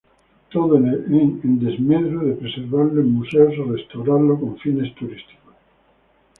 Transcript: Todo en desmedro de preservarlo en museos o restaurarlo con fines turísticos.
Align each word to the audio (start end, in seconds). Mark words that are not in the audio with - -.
Todo 0.51 0.77
en 0.77 1.59
desmedro 1.59 2.21
de 2.25 2.33
preservarlo 2.33 3.01
en 3.01 3.11
museos 3.13 3.53
o 3.59 3.65
restaurarlo 3.71 4.39
con 4.39 4.57
fines 4.57 4.95
turísticos. 4.95 5.53